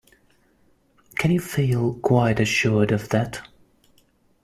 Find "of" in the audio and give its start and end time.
2.91-3.09